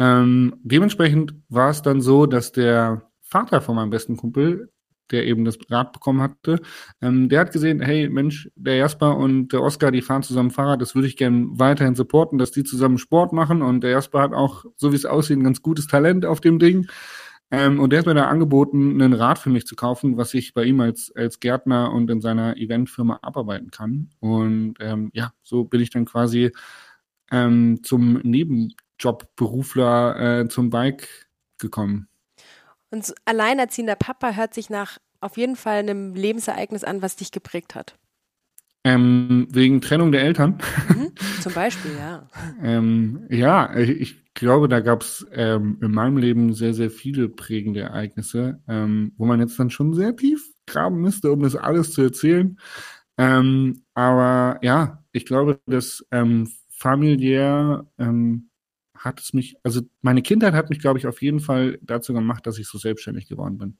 Ähm, 0.00 0.56
dementsprechend 0.64 1.36
war 1.48 1.70
es 1.70 1.82
dann 1.82 2.00
so, 2.00 2.26
dass 2.26 2.50
der 2.50 3.08
Vater 3.24 3.60
von 3.60 3.76
meinem 3.76 3.90
besten 3.90 4.16
Kumpel, 4.16 4.70
der 5.10 5.26
eben 5.26 5.44
das 5.44 5.58
Rad 5.68 5.92
bekommen 5.92 6.22
hatte, 6.22 6.60
ähm, 7.02 7.28
der 7.28 7.40
hat 7.40 7.52
gesehen, 7.52 7.80
hey 7.80 8.08
Mensch, 8.08 8.48
der 8.54 8.76
Jasper 8.76 9.16
und 9.16 9.48
der 9.48 9.62
Oscar, 9.62 9.90
die 9.90 10.02
fahren 10.02 10.22
zusammen 10.22 10.50
Fahrrad, 10.50 10.80
das 10.80 10.94
würde 10.94 11.08
ich 11.08 11.16
gerne 11.16 11.46
weiterhin 11.50 11.94
supporten, 11.94 12.38
dass 12.38 12.52
die 12.52 12.64
zusammen 12.64 12.98
Sport 12.98 13.32
machen 13.32 13.62
und 13.62 13.82
der 13.82 13.90
Jasper 13.90 14.20
hat 14.20 14.32
auch, 14.32 14.64
so 14.76 14.92
wie 14.92 14.96
es 14.96 15.06
aussieht, 15.06 15.38
ein 15.38 15.44
ganz 15.44 15.62
gutes 15.62 15.86
Talent 15.86 16.24
auf 16.24 16.40
dem 16.40 16.58
Ding. 16.58 16.86
Ähm, 17.50 17.78
und 17.78 17.90
der 17.90 18.00
hat 18.00 18.06
mir 18.06 18.14
da 18.14 18.28
angeboten, 18.28 19.00
ein 19.00 19.12
Rad 19.12 19.38
für 19.38 19.50
mich 19.50 19.66
zu 19.66 19.76
kaufen, 19.76 20.16
was 20.16 20.34
ich 20.34 20.54
bei 20.54 20.64
ihm 20.64 20.80
als, 20.80 21.12
als 21.14 21.40
Gärtner 21.40 21.92
und 21.92 22.10
in 22.10 22.20
seiner 22.20 22.56
Eventfirma 22.56 23.18
abarbeiten 23.22 23.70
kann. 23.70 24.10
Und 24.20 24.74
ähm, 24.80 25.10
ja, 25.12 25.32
so 25.42 25.64
bin 25.64 25.80
ich 25.80 25.90
dann 25.90 26.06
quasi 26.06 26.52
ähm, 27.30 27.80
zum 27.82 28.14
Nebenjobberufler 28.22 30.40
äh, 30.40 30.48
zum 30.48 30.70
Bike 30.70 31.28
gekommen. 31.58 32.08
Und 32.90 33.14
alleinerziehender 33.24 33.96
Papa 33.96 34.32
hört 34.32 34.54
sich 34.54 34.70
nach 34.70 34.98
auf 35.20 35.36
jeden 35.36 35.56
Fall 35.56 35.78
einem 35.78 36.14
Lebensereignis 36.14 36.84
an, 36.84 37.02
was 37.02 37.16
dich 37.16 37.32
geprägt 37.32 37.74
hat. 37.74 37.96
Ähm, 38.86 39.48
wegen 39.50 39.80
Trennung 39.80 40.12
der 40.12 40.22
Eltern. 40.22 40.58
Mhm, 40.88 41.12
zum 41.40 41.54
Beispiel, 41.54 41.92
ja. 41.98 42.28
ähm, 42.62 43.26
ja, 43.30 43.74
ich 43.76 44.34
glaube, 44.34 44.68
da 44.68 44.80
gab 44.80 45.00
es 45.00 45.26
ähm, 45.32 45.78
in 45.80 45.90
meinem 45.90 46.18
Leben 46.18 46.52
sehr, 46.52 46.74
sehr 46.74 46.90
viele 46.90 47.30
prägende 47.30 47.80
Ereignisse, 47.80 48.60
ähm, 48.68 49.12
wo 49.16 49.24
man 49.24 49.40
jetzt 49.40 49.58
dann 49.58 49.70
schon 49.70 49.94
sehr 49.94 50.14
tief 50.14 50.52
graben 50.66 51.00
müsste, 51.00 51.32
um 51.32 51.42
das 51.42 51.56
alles 51.56 51.92
zu 51.92 52.02
erzählen. 52.02 52.58
Ähm, 53.16 53.84
aber 53.94 54.58
ja, 54.62 55.02
ich 55.12 55.24
glaube, 55.24 55.60
dass 55.66 56.04
ähm, 56.10 56.50
familiär 56.68 57.86
ähm, 57.98 58.50
hat 59.04 59.20
es 59.20 59.32
mich, 59.32 59.56
also 59.62 59.82
meine 60.00 60.22
Kindheit 60.22 60.54
hat 60.54 60.70
mich, 60.70 60.80
glaube 60.80 60.98
ich, 60.98 61.06
auf 61.06 61.22
jeden 61.22 61.40
Fall 61.40 61.78
dazu 61.82 62.14
gemacht, 62.14 62.46
dass 62.46 62.58
ich 62.58 62.66
so 62.66 62.78
selbstständig 62.78 63.28
geworden 63.28 63.58
bin. 63.58 63.76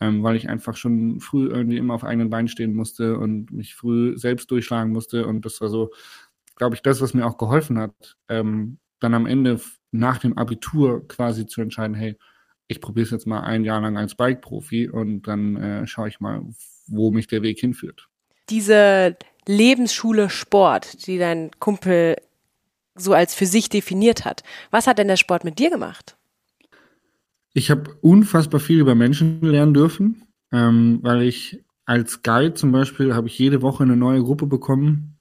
Ähm, 0.00 0.24
weil 0.24 0.34
ich 0.34 0.48
einfach 0.48 0.76
schon 0.76 1.20
früh 1.20 1.48
irgendwie 1.48 1.76
immer 1.76 1.94
auf 1.94 2.02
eigenen 2.02 2.28
Beinen 2.28 2.48
stehen 2.48 2.74
musste 2.74 3.16
und 3.16 3.52
mich 3.52 3.76
früh 3.76 4.18
selbst 4.18 4.50
durchschlagen 4.50 4.92
musste. 4.92 5.26
Und 5.26 5.44
das 5.44 5.60
war 5.60 5.68
so, 5.68 5.92
glaube 6.56 6.74
ich, 6.74 6.82
das, 6.82 7.00
was 7.00 7.14
mir 7.14 7.24
auch 7.26 7.38
geholfen 7.38 7.78
hat, 7.78 8.16
ähm, 8.28 8.78
dann 8.98 9.14
am 9.14 9.26
Ende 9.26 9.60
nach 9.92 10.18
dem 10.18 10.36
Abitur 10.36 11.06
quasi 11.06 11.46
zu 11.46 11.60
entscheiden, 11.60 11.94
hey, 11.94 12.16
ich 12.66 12.80
probiere 12.80 13.04
es 13.04 13.10
jetzt 13.10 13.26
mal 13.26 13.42
ein 13.42 13.64
Jahr 13.64 13.80
lang 13.80 13.96
als 13.96 14.14
Bike-Profi 14.16 14.88
und 14.88 15.22
dann 15.22 15.56
äh, 15.56 15.86
schaue 15.86 16.08
ich 16.08 16.18
mal, 16.18 16.42
wo 16.86 17.10
mich 17.10 17.26
der 17.26 17.42
Weg 17.42 17.60
hinführt. 17.60 18.08
Diese 18.50 19.16
Lebensschule 19.46 20.30
Sport, 20.30 21.06
die 21.06 21.18
dein 21.18 21.50
Kumpel 21.60 22.16
so 22.94 23.12
als 23.12 23.34
für 23.34 23.46
sich 23.46 23.68
definiert 23.68 24.24
hat. 24.24 24.42
Was 24.70 24.86
hat 24.86 24.98
denn 24.98 25.08
der 25.08 25.16
Sport 25.16 25.44
mit 25.44 25.58
dir 25.58 25.70
gemacht? 25.70 26.16
Ich 27.52 27.70
habe 27.70 27.96
unfassbar 28.00 28.60
viel 28.60 28.80
über 28.80 28.94
Menschen 28.94 29.40
lernen 29.40 29.74
dürfen, 29.74 30.22
ähm, 30.52 30.98
weil 31.02 31.22
ich 31.22 31.64
als 31.86 32.22
Guide 32.22 32.54
zum 32.54 32.72
Beispiel 32.72 33.14
habe 33.14 33.28
ich 33.28 33.38
jede 33.38 33.62
Woche 33.62 33.84
eine 33.84 33.96
neue 33.96 34.22
Gruppe 34.22 34.46
bekommen. 34.46 35.18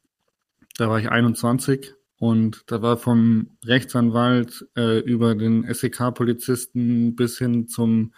Da 0.77 0.89
war 0.89 0.99
ich 0.99 1.09
21 1.09 1.93
und 2.17 2.63
da 2.67 2.81
war 2.81 2.97
vom 2.97 3.57
Rechtsanwalt 3.65 4.65
äh, 4.75 4.99
über 4.99 5.35
den 5.35 5.71
SEK-Polizisten 5.71 7.15
bis 7.15 7.37
hin 7.37 7.67
zum 7.67 8.13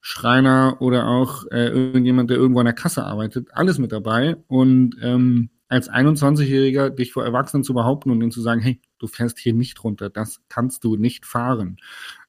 Schreiner 0.00 0.76
oder 0.80 1.08
auch 1.08 1.46
äh, 1.50 1.68
irgendjemand, 1.68 2.30
der 2.30 2.36
irgendwo 2.36 2.60
an 2.60 2.66
der 2.66 2.74
Kasse 2.74 3.04
arbeitet, 3.04 3.48
alles 3.52 3.78
mit 3.78 3.90
dabei. 3.90 4.36
Und 4.46 4.96
ähm, 5.02 5.50
als 5.68 5.90
21-Jähriger 5.90 6.90
dich 6.90 7.12
vor 7.12 7.24
Erwachsenen 7.24 7.64
zu 7.64 7.74
behaupten 7.74 8.10
und 8.10 8.20
ihnen 8.20 8.30
zu 8.30 8.40
sagen, 8.40 8.60
hey, 8.60 8.80
du 8.98 9.06
fährst 9.06 9.38
hier 9.38 9.54
nicht 9.54 9.82
runter, 9.84 10.10
das 10.10 10.40
kannst 10.48 10.84
du 10.84 10.96
nicht 10.96 11.26
fahren. 11.26 11.78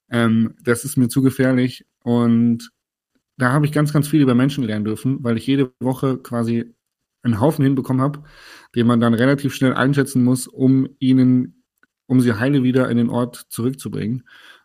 Ähm, 0.09 0.55
das 0.61 0.85
ist 0.85 0.97
mir 0.97 1.09
zu 1.09 1.21
gefährlich. 1.21 1.85
Und 2.03 2.71
da 3.37 3.51
habe 3.51 3.65
ich 3.65 3.71
ganz, 3.71 3.93
ganz 3.93 4.07
viel 4.07 4.21
über 4.21 4.35
Menschen 4.35 4.63
lernen 4.63 4.85
dürfen, 4.85 5.23
weil 5.23 5.37
ich 5.37 5.45
jede 5.47 5.71
Woche 5.79 6.17
quasi 6.17 6.73
einen 7.23 7.39
Haufen 7.39 7.63
hinbekommen 7.63 8.01
habe, 8.01 8.23
den 8.75 8.87
man 8.87 8.99
dann 8.99 9.13
relativ 9.13 9.53
schnell 9.53 9.73
einschätzen 9.73 10.23
muss, 10.23 10.47
um 10.47 10.87
ihnen, 10.99 11.63
um 12.07 12.21
sie 12.21 12.33
heile 12.33 12.63
wieder 12.63 12.89
in 12.89 12.97
den 12.97 13.09
Ort 13.09 13.35
zurückzubringen. 13.49 14.23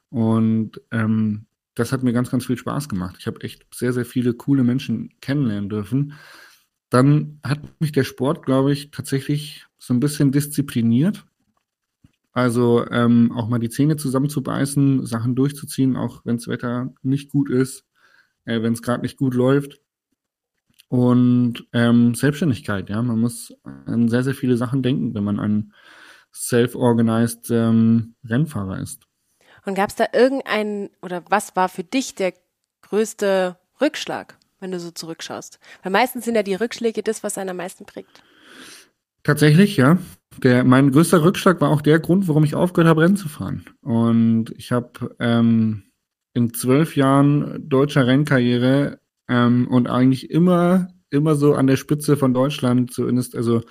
Und 0.09 0.80
ähm, 0.90 1.47
das 1.75 1.92
hat 1.92 2.02
mir 2.02 2.12
ganz, 2.12 2.30
ganz 2.30 2.47
viel 2.47 2.59
Spaß 2.59 2.88
gemacht. 2.88 3.16
Ich 3.18 3.26
habe 3.26 3.40
echt 3.42 3.66
sehr, 3.75 3.92
sehr 3.92 4.04
viele 4.04 4.35
coole 4.35 4.62
Menschen 4.62 5.11
kennenlernen 5.21 5.71
dürfen. 5.71 6.14
Dann 6.90 7.40
hat 7.42 7.80
mich 7.80 7.92
der 7.92 8.04
Sport, 8.04 8.44
glaube 8.44 8.73
ich, 8.73 8.90
tatsächlich 8.90 9.66
so 9.78 9.94
ein 9.94 10.00
bisschen 10.00 10.32
diszipliniert. 10.32 11.25
Also 12.32 12.86
ähm, 12.90 13.32
auch 13.32 13.48
mal 13.48 13.58
die 13.58 13.68
Zähne 13.68 13.96
zusammenzubeißen, 13.96 15.04
Sachen 15.04 15.34
durchzuziehen, 15.34 15.96
auch 15.96 16.22
wenn 16.24 16.36
das 16.36 16.48
Wetter 16.48 16.92
nicht 17.02 17.30
gut 17.30 17.50
ist, 17.50 17.84
äh, 18.44 18.62
wenn 18.62 18.72
es 18.72 18.82
gerade 18.82 19.02
nicht 19.02 19.18
gut 19.18 19.34
läuft. 19.34 19.80
Und 20.88 21.66
ähm, 21.72 22.14
Selbstständigkeit, 22.14 22.90
ja, 22.90 23.00
man 23.02 23.20
muss 23.20 23.54
an 23.64 24.08
sehr, 24.08 24.24
sehr 24.24 24.34
viele 24.34 24.56
Sachen 24.56 24.82
denken, 24.82 25.14
wenn 25.14 25.24
man 25.24 25.40
ein 25.40 25.72
self-organized 26.34 27.50
ähm, 27.50 28.14
Rennfahrer 28.24 28.78
ist. 28.78 29.06
Und 29.64 29.74
gab 29.74 29.90
es 29.90 29.96
da 29.96 30.06
irgendeinen, 30.12 30.90
oder 31.02 31.22
was 31.28 31.54
war 31.54 31.68
für 31.68 31.84
dich 31.84 32.14
der 32.14 32.34
größte 32.82 33.56
Rückschlag, 33.80 34.36
wenn 34.60 34.70
du 34.70 34.80
so 34.80 34.90
zurückschaust? 34.90 35.60
Weil 35.82 35.92
meistens 35.92 36.24
sind 36.24 36.34
ja 36.34 36.42
die 36.42 36.54
Rückschläge 36.54 37.02
das, 37.02 37.22
was 37.22 37.38
einen 37.38 37.50
am 37.50 37.56
meisten 37.56 37.84
prägt. 37.84 38.22
Tatsächlich, 39.22 39.76
ja. 39.76 39.98
Der, 40.38 40.64
mein 40.64 40.90
größter 40.90 41.22
Rückschlag 41.22 41.60
war 41.60 41.70
auch 41.70 41.82
der 41.82 41.98
Grund, 42.00 42.28
warum 42.28 42.44
ich 42.44 42.54
aufgehört 42.54 42.88
habe, 42.88 43.02
Rennen 43.02 43.16
zu 43.16 43.28
fahren. 43.28 43.64
Und 43.80 44.52
ich 44.56 44.72
habe 44.72 45.14
ähm, 45.18 45.84
in 46.34 46.54
zwölf 46.54 46.96
Jahren 46.96 47.68
deutscher 47.68 48.06
Rennkarriere 48.06 48.98
ähm, 49.28 49.68
und 49.68 49.88
eigentlich 49.88 50.30
immer, 50.30 50.88
immer 51.10 51.34
so 51.34 51.54
an 51.54 51.66
der 51.66 51.76
Spitze 51.76 52.16
von 52.16 52.34
Deutschland, 52.34 52.92
zumindest, 52.92 53.36
also 53.36 53.62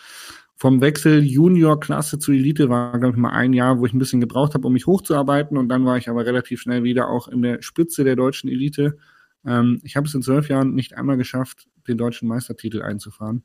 vom 0.55 0.79
Wechsel 0.79 1.23
Junior-Klasse 1.23 2.19
zu 2.19 2.31
Elite 2.31 2.69
war, 2.69 2.99
glaube 2.99 3.15
ich, 3.15 3.19
mal 3.19 3.31
ein 3.31 3.51
Jahr, 3.51 3.79
wo 3.79 3.85
ich 3.87 3.93
ein 3.93 3.99
bisschen 3.99 4.21
gebraucht 4.21 4.53
habe, 4.53 4.67
um 4.67 4.73
mich 4.73 4.85
hochzuarbeiten. 4.85 5.57
Und 5.57 5.69
dann 5.69 5.85
war 5.85 5.97
ich 5.97 6.07
aber 6.07 6.23
relativ 6.23 6.61
schnell 6.61 6.83
wieder 6.83 7.09
auch 7.09 7.27
in 7.27 7.41
der 7.41 7.63
Spitze 7.63 8.03
der 8.03 8.15
deutschen 8.15 8.47
Elite. 8.47 8.97
Ähm, 9.43 9.81
ich 9.83 9.95
habe 9.95 10.05
es 10.05 10.13
in 10.13 10.21
zwölf 10.21 10.49
Jahren 10.49 10.75
nicht 10.75 10.95
einmal 10.95 11.17
geschafft, 11.17 11.67
den 11.87 11.97
deutschen 11.97 12.27
Meistertitel 12.27 12.83
einzufahren. 12.83 13.43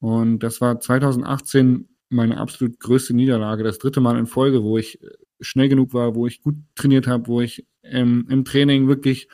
Und 0.00 0.38
das 0.38 0.62
war 0.62 0.80
2018 0.80 1.88
meine 2.08 2.38
absolut 2.38 2.78
größte 2.80 3.14
Niederlage, 3.14 3.64
das 3.64 3.78
dritte 3.78 4.00
Mal 4.00 4.18
in 4.18 4.26
Folge, 4.26 4.62
wo 4.62 4.78
ich 4.78 4.98
schnell 5.40 5.68
genug 5.68 5.94
war, 5.94 6.14
wo 6.14 6.26
ich 6.26 6.42
gut 6.42 6.56
trainiert 6.74 7.06
habe, 7.06 7.26
wo 7.26 7.40
ich 7.40 7.66
ähm, 7.82 8.26
im 8.30 8.44
Training 8.44 8.88
wirklich 8.88 9.28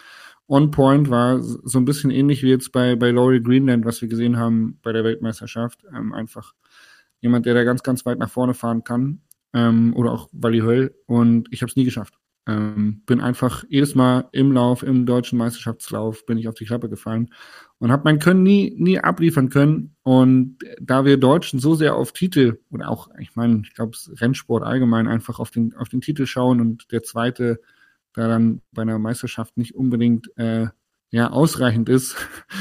on 0.48 0.70
point 0.72 1.10
war, 1.10 1.40
so 1.40 1.78
ein 1.78 1.84
bisschen 1.84 2.10
ähnlich 2.10 2.42
wie 2.42 2.48
jetzt 2.48 2.72
bei, 2.72 2.96
bei 2.96 3.10
Laurie 3.10 3.40
Greenland, 3.40 3.84
was 3.84 4.02
wir 4.02 4.08
gesehen 4.08 4.36
haben 4.36 4.78
bei 4.82 4.92
der 4.92 5.04
Weltmeisterschaft. 5.04 5.84
Ähm, 5.94 6.12
einfach 6.12 6.54
jemand, 7.20 7.46
der 7.46 7.54
da 7.54 7.62
ganz, 7.62 7.82
ganz 7.82 8.04
weit 8.04 8.18
nach 8.18 8.30
vorne 8.30 8.54
fahren 8.54 8.82
kann. 8.82 9.20
Ähm, 9.52 9.94
oder 9.94 10.12
auch 10.12 10.28
Wally 10.32 10.60
Höll. 10.60 10.94
Und 11.06 11.48
ich 11.52 11.62
habe 11.62 11.70
es 11.70 11.76
nie 11.76 11.84
geschafft. 11.84 12.19
Ähm, 12.50 13.02
bin 13.06 13.20
einfach 13.20 13.64
jedes 13.68 13.94
Mal 13.94 14.28
im 14.32 14.50
Lauf, 14.50 14.82
im 14.82 15.06
deutschen 15.06 15.38
Meisterschaftslauf, 15.38 16.26
bin 16.26 16.36
ich 16.36 16.48
auf 16.48 16.54
die 16.54 16.64
Klappe 16.64 16.88
gefallen 16.88 17.32
und 17.78 17.92
habe 17.92 18.02
mein 18.04 18.18
Können 18.18 18.42
nie, 18.42 18.74
nie 18.76 18.98
abliefern 18.98 19.50
können. 19.50 19.94
Und 20.02 20.58
da 20.80 21.04
wir 21.04 21.16
Deutschen 21.16 21.60
so 21.60 21.76
sehr 21.76 21.94
auf 21.94 22.12
Titel 22.12 22.58
oder 22.70 22.88
auch, 22.88 23.08
ich 23.20 23.36
meine, 23.36 23.62
ich 23.64 23.74
glaube, 23.74 23.96
Rennsport 24.20 24.64
allgemein 24.64 25.06
einfach 25.06 25.38
auf 25.38 25.52
den, 25.52 25.74
auf 25.76 25.88
den 25.88 26.00
Titel 26.00 26.26
schauen 26.26 26.60
und 26.60 26.90
der 26.90 27.04
zweite 27.04 27.60
da 28.14 28.26
dann 28.26 28.62
bei 28.72 28.82
einer 28.82 28.98
Meisterschaft 28.98 29.56
nicht 29.56 29.76
unbedingt 29.76 30.36
äh, 30.36 30.66
ja 31.10 31.30
ausreichend 31.30 31.88
ist, 31.88 32.16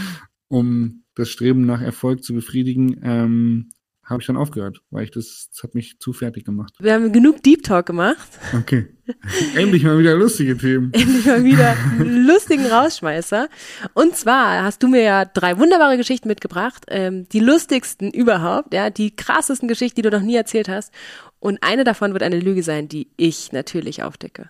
um 0.48 1.03
das 1.15 1.29
Streben 1.29 1.65
nach 1.65 1.81
Erfolg 1.81 2.24
zu 2.24 2.34
befriedigen, 2.34 3.00
ähm, 3.01 3.69
habe 4.09 4.21
ich 4.21 4.27
dann 4.27 4.37
aufgehört, 4.37 4.81
weil 4.89 5.03
ich 5.03 5.11
das, 5.11 5.49
das 5.51 5.63
hat 5.63 5.75
mich 5.75 5.99
zu 5.99 6.13
fertig 6.13 6.43
gemacht. 6.43 6.73
Wir 6.79 6.93
haben 6.93 7.13
genug 7.13 7.43
Deep 7.43 7.63
Talk 7.63 7.85
gemacht. 7.85 8.27
Okay. 8.57 8.87
Endlich 9.55 9.83
mal 9.83 9.99
wieder 9.99 10.15
lustige 10.15 10.57
Themen. 10.57 10.91
Endlich 10.93 11.25
mal 11.25 11.43
wieder 11.43 11.75
lustigen 11.99 12.65
Rausschmeißer. 12.65 13.47
Und 13.93 14.15
zwar 14.15 14.63
hast 14.63 14.81
du 14.81 14.87
mir 14.87 15.03
ja 15.03 15.25
drei 15.25 15.59
wunderbare 15.59 15.97
Geschichten 15.97 16.27
mitgebracht, 16.27 16.85
ähm, 16.87 17.29
die 17.29 17.39
lustigsten 17.39 18.11
überhaupt, 18.11 18.73
ja, 18.73 18.89
die 18.89 19.15
krassesten 19.15 19.67
Geschichten, 19.67 19.97
die 19.97 20.09
du 20.09 20.11
noch 20.11 20.25
nie 20.25 20.35
erzählt 20.35 20.69
hast. 20.69 20.91
Und 21.39 21.59
eine 21.61 21.83
davon 21.83 22.13
wird 22.13 22.23
eine 22.23 22.39
Lüge 22.39 22.63
sein, 22.63 22.89
die 22.89 23.09
ich 23.15 23.51
natürlich 23.51 24.01
aufdecke. 24.03 24.49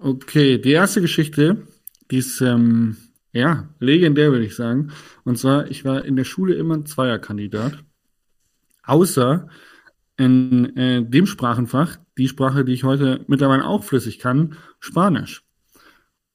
Okay, 0.00 0.58
die 0.58 0.72
erste 0.72 1.00
Geschichte, 1.00 1.66
die 2.10 2.18
ist 2.18 2.40
ähm, 2.40 2.96
ja 3.32 3.68
legendär, 3.78 4.32
würde 4.32 4.46
ich 4.46 4.56
sagen. 4.56 4.90
Und 5.24 5.38
zwar, 5.38 5.70
ich 5.70 5.84
war 5.84 6.04
in 6.04 6.16
der 6.16 6.24
Schule 6.24 6.54
immer 6.54 6.76
ein 6.76 6.86
Zweierkandidat 6.86 7.84
außer 8.86 9.48
in 10.16 10.76
äh, 10.76 11.04
dem 11.04 11.26
Sprachenfach, 11.26 11.98
die 12.16 12.28
Sprache, 12.28 12.64
die 12.64 12.72
ich 12.72 12.84
heute 12.84 13.24
mittlerweile 13.26 13.66
auch 13.66 13.84
flüssig 13.84 14.18
kann, 14.18 14.56
Spanisch. 14.80 15.44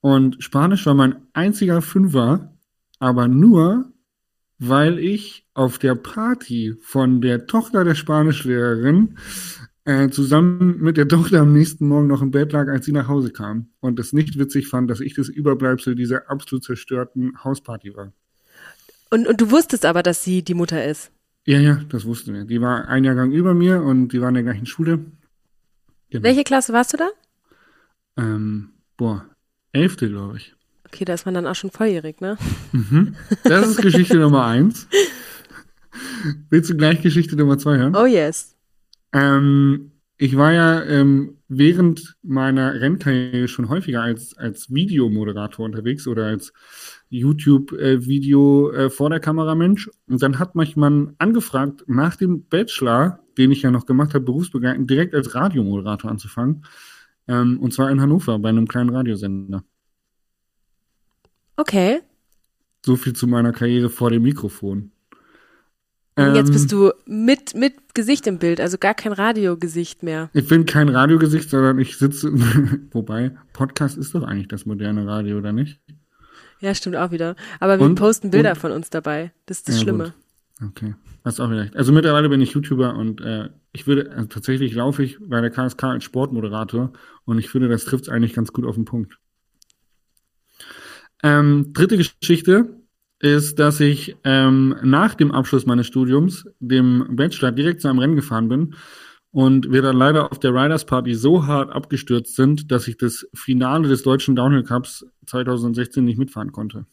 Und 0.01 0.43
Spanisch 0.43 0.85
war 0.85 0.93
mein 0.93 1.15
einziger 1.33 1.81
Fünfer, 1.81 2.55
aber 2.99 3.27
nur, 3.27 3.91
weil 4.59 4.99
ich 4.99 5.47
auf 5.53 5.79
der 5.79 5.95
Party 5.95 6.75
von 6.81 7.21
der 7.21 7.47
Tochter 7.47 7.83
der 7.83 7.95
Spanischlehrerin 7.95 9.17
äh, 9.85 10.09
zusammen 10.09 10.77
mit 10.79 10.97
der 10.97 11.07
Tochter 11.07 11.41
am 11.41 11.53
nächsten 11.53 11.87
Morgen 11.87 12.07
noch 12.07 12.21
im 12.21 12.31
Bett 12.31 12.51
lag, 12.51 12.67
als 12.67 12.85
sie 12.85 12.91
nach 12.91 13.07
Hause 13.07 13.31
kam. 13.31 13.69
Und 13.79 13.99
es 13.99 14.13
nicht 14.13 14.37
witzig 14.37 14.67
fand, 14.67 14.89
dass 14.89 14.99
ich 14.99 15.15
das 15.15 15.29
Überbleibsel 15.29 15.95
dieser 15.95 16.29
absolut 16.29 16.63
zerstörten 16.63 17.43
Hausparty 17.43 17.95
war. 17.95 18.13
Und, 19.09 19.27
und 19.27 19.41
du 19.41 19.51
wusstest 19.51 19.85
aber, 19.85 20.03
dass 20.03 20.23
sie 20.23 20.43
die 20.43 20.53
Mutter 20.53 20.85
ist. 20.85 21.11
Ja, 21.45 21.59
ja, 21.59 21.81
das 21.89 22.05
wussten 22.05 22.33
wir. 22.33 22.45
Die 22.45 22.61
war 22.61 22.87
ein 22.87 23.03
Jahrgang 23.03 23.31
über 23.31 23.53
mir 23.53 23.81
und 23.81 24.09
die 24.09 24.21
war 24.21 24.29
in 24.29 24.35
der 24.35 24.43
gleichen 24.43 24.65
Schule. 24.65 25.05
Genau. 26.09 26.23
Welche 26.23 26.43
Klasse 26.43 26.73
warst 26.73 26.93
du 26.93 26.97
da? 26.97 27.09
Ähm, 28.17 28.73
boah, 28.97 29.25
elfte, 29.71 30.09
glaube 30.09 30.37
ich. 30.37 30.55
Okay, 30.85 31.05
da 31.05 31.13
ist 31.13 31.25
man 31.25 31.33
dann 31.33 31.47
auch 31.47 31.55
schon 31.55 31.71
volljährig, 31.71 32.19
ne? 32.19 32.37
Mhm. 32.73 33.15
Das 33.43 33.67
ist 33.67 33.81
Geschichte 33.81 34.17
Nummer 34.19 34.45
eins. 34.45 34.87
Willst 36.49 36.69
du 36.69 36.75
gleich 36.75 37.01
Geschichte 37.01 37.35
Nummer 37.35 37.57
zwei 37.57 37.77
hören? 37.77 37.95
Oh 37.95 38.05
yes. 38.05 38.55
Ähm, 39.13 39.91
ich 40.21 40.37
war 40.37 40.53
ja 40.53 40.83
ähm, 40.83 41.39
während 41.47 42.15
meiner 42.21 42.79
Rennkarriere 42.79 43.47
schon 43.47 43.69
häufiger 43.69 44.03
als, 44.03 44.37
als 44.37 44.71
Videomoderator 44.71 45.65
unterwegs 45.65 46.07
oder 46.07 46.27
als 46.27 46.53
YouTube-Video 47.09 48.69
äh, 48.69 48.89
vor 48.91 49.09
der 49.09 49.19
Kamera 49.19 49.55
Mensch. 49.55 49.89
Und 50.07 50.21
dann 50.21 50.37
hat 50.37 50.53
mich 50.53 50.75
man 50.77 51.15
angefragt, 51.17 51.85
nach 51.87 52.17
dem 52.17 52.43
Bachelor, 52.43 53.17
den 53.39 53.51
ich 53.51 53.63
ja 53.63 53.71
noch 53.71 53.87
gemacht 53.87 54.13
habe, 54.13 54.23
berufsbegleitend, 54.23 54.87
direkt 54.87 55.15
als 55.15 55.33
Radiomoderator 55.33 56.11
anzufangen. 56.11 56.65
Ähm, 57.27 57.59
und 57.59 57.73
zwar 57.73 57.89
in 57.89 57.99
Hannover 57.99 58.37
bei 58.37 58.49
einem 58.49 58.67
kleinen 58.67 58.91
Radiosender. 58.91 59.63
Okay. 61.57 62.01
So 62.85 62.95
viel 62.95 63.13
zu 63.13 63.25
meiner 63.25 63.53
Karriere 63.53 63.89
vor 63.89 64.11
dem 64.11 64.21
Mikrofon. 64.21 64.90
Jetzt 66.17 66.51
bist 66.51 66.71
ähm, 66.73 66.79
du 66.79 66.91
mit, 67.05 67.55
mit 67.55 67.73
Gesicht 67.93 68.27
im 68.27 68.37
Bild, 68.37 68.59
also 68.59 68.77
gar 68.77 68.93
kein 68.93 69.13
Radiogesicht 69.13 70.03
mehr. 70.03 70.29
Ich 70.33 70.47
bin 70.47 70.65
kein 70.65 70.89
Radiogesicht, 70.89 71.49
sondern 71.49 71.79
ich 71.79 71.97
sitze, 71.97 72.31
wobei, 72.91 73.31
Podcast 73.53 73.97
ist 73.97 74.13
doch 74.13 74.23
eigentlich 74.23 74.49
das 74.49 74.65
moderne 74.65 75.07
Radio, 75.07 75.37
oder 75.37 75.53
nicht? 75.53 75.79
Ja, 76.59 76.75
stimmt 76.75 76.97
auch 76.97 77.11
wieder. 77.11 77.35
Aber 77.59 77.79
wir 77.79 77.85
und, 77.85 77.95
posten 77.95 78.29
Bilder 78.29 78.51
und, 78.51 78.57
von 78.57 78.71
uns 78.71 78.89
dabei. 78.89 79.31
Das 79.45 79.59
ist 79.59 79.69
das 79.69 79.75
ja, 79.75 79.81
Schlimme. 79.83 80.13
Gut. 80.59 80.69
Okay. 80.69 80.95
Hast 81.23 81.39
auch 81.39 81.49
recht. 81.49 81.75
Also 81.75 81.91
mittlerweile 81.91 82.29
bin 82.29 82.41
ich 82.41 82.51
YouTuber 82.51 82.95
und 82.95 83.21
äh, 83.21 83.49
ich 83.71 83.87
würde, 83.87 84.11
also 84.11 84.27
tatsächlich 84.27 84.73
laufe 84.73 85.03
ich 85.03 85.17
bei 85.19 85.39
der 85.39 85.49
KSK 85.49 85.83
als 85.85 86.03
Sportmoderator 86.03 86.91
und 87.25 87.37
ich 87.37 87.49
finde, 87.49 87.69
das 87.69 87.85
trifft 87.85 88.05
es 88.05 88.09
eigentlich 88.09 88.33
ganz 88.33 88.51
gut 88.51 88.65
auf 88.65 88.75
den 88.75 88.85
Punkt. 88.85 89.17
Ähm, 91.23 91.71
dritte 91.73 91.97
Geschichte 91.97 92.80
ist, 93.21 93.59
dass 93.59 93.79
ich 93.79 94.15
ähm, 94.23 94.75
nach 94.83 95.15
dem 95.15 95.31
Abschluss 95.31 95.65
meines 95.65 95.87
Studiums, 95.87 96.45
dem 96.59 97.15
Bachelor, 97.15 97.51
direkt 97.51 97.81
zu 97.81 97.87
einem 97.87 97.99
Rennen 97.99 98.15
gefahren 98.15 98.49
bin 98.49 98.75
und 99.31 99.71
wir 99.71 99.81
dann 99.81 99.95
leider 99.95 100.31
auf 100.31 100.39
der 100.39 100.53
Riders 100.53 100.85
Party 100.85 101.13
so 101.15 101.45
hart 101.45 101.71
abgestürzt 101.71 102.35
sind, 102.35 102.71
dass 102.71 102.87
ich 102.87 102.97
das 102.97 103.27
Finale 103.33 103.87
des 103.87 104.03
deutschen 104.03 104.35
Downhill 104.35 104.63
Cups 104.63 105.05
2016 105.27 106.03
nicht 106.03 106.17
mitfahren 106.17 106.51
konnte. 106.51 106.85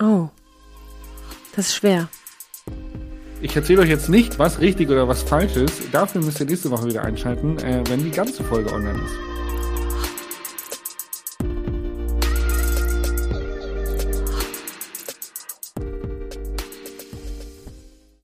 Oh, 0.00 0.30
das 1.54 1.68
ist 1.68 1.74
schwer. 1.74 2.08
Ich 3.42 3.56
erzähle 3.56 3.82
euch 3.82 3.88
jetzt 3.88 4.08
nicht, 4.08 4.38
was 4.38 4.60
richtig 4.60 4.88
oder 4.88 5.08
was 5.08 5.22
falsch 5.22 5.56
ist. 5.56 5.82
Dafür 5.92 6.22
müsst 6.22 6.40
ihr 6.40 6.46
nächste 6.46 6.70
Woche 6.70 6.86
wieder 6.86 7.02
einschalten, 7.02 7.58
äh, 7.58 7.82
wenn 7.88 8.04
die 8.04 8.10
ganze 8.10 8.44
Folge 8.44 8.72
online 8.72 9.00
ist. 9.02 9.31